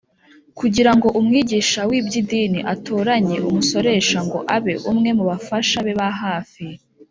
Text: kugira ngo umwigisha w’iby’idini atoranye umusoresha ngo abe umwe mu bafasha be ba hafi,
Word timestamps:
kugira 0.59 0.91
ngo 0.97 1.07
umwigisha 1.19 1.79
w’iby’idini 1.89 2.59
atoranye 2.73 3.37
umusoresha 3.47 4.17
ngo 4.25 4.39
abe 4.55 4.73
umwe 4.91 5.09
mu 5.17 5.23
bafasha 5.31 5.77
be 5.85 5.93
ba 5.99 6.09
hafi, 6.21 6.65